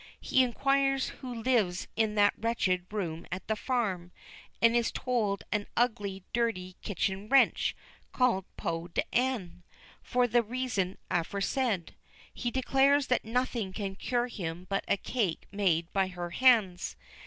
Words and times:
He 0.19 0.41
inquires 0.41 1.09
who 1.09 1.31
lives 1.31 1.87
in 1.95 2.15
that 2.15 2.33
wretched 2.35 2.87
room 2.91 3.27
at 3.31 3.47
the 3.47 3.55
farm, 3.55 4.11
and 4.59 4.75
is 4.75 4.91
told 4.91 5.43
an 5.51 5.67
ugly, 5.77 6.23
dirty, 6.33 6.75
kitchen 6.81 7.29
wench, 7.29 7.75
called 8.11 8.45
Peau 8.57 8.87
d'Ane, 8.87 9.61
for 10.01 10.25
the 10.27 10.41
reason 10.41 10.97
aforesaid. 11.11 11.93
He 12.33 12.49
declares 12.49 13.05
that 13.09 13.23
nothing 13.23 13.73
can 13.73 13.95
cure 13.95 14.25
him 14.27 14.65
but 14.67 14.83
a 14.87 14.97
cake 14.97 15.45
made 15.51 15.93
by 15.93 16.07
her 16.07 16.31
hands. 16.31 16.95